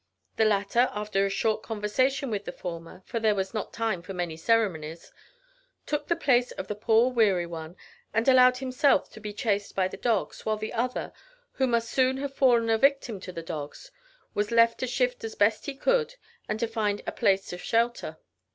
[0.37, 4.15] The latter, after a short conversation with the former for there was not time for
[4.15, 5.11] many ceremonies
[5.85, 7.75] took the place of the poor weary one,
[8.11, 11.13] and allowed himself to be chased by the dogs, while the other,
[11.51, 13.91] who must soon have fallen a victim to the dogs,
[14.33, 16.15] was left to shift as best he could,
[16.49, 18.17] and try to find a place of shelter.